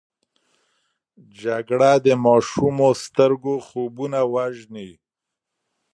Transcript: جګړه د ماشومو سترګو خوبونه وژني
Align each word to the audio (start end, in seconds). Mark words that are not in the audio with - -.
جګړه 1.41 1.91
د 2.05 2.07
ماشومو 2.25 2.87
سترګو 3.03 3.53
خوبونه 3.67 4.19
وژني 4.33 4.89